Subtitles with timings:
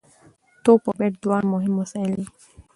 [0.63, 2.25] توپ او بېټ دواړه مهم وسایل دي.